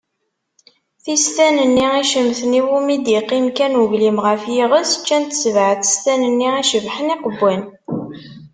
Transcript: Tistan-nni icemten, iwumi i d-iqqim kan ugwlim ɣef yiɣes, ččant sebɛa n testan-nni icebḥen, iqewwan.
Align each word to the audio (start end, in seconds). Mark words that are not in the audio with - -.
Tistan-nni 1.03 1.87
icemten, 2.01 2.51
iwumi 2.59 2.91
i 2.95 2.97
d-iqqim 3.05 3.45
kan 3.57 3.73
ugwlim 3.81 4.17
ɣef 4.25 4.41
yiɣes, 4.53 4.91
ččant 5.01 5.37
sebɛa 5.41 5.73
n 5.77 5.79
testan-nni 5.83 6.49
icebḥen, 6.61 7.13
iqewwan. 7.15 7.61